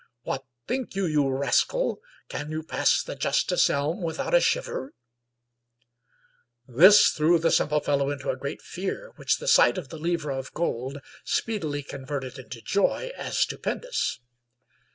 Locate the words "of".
9.77-9.89, 10.31-10.55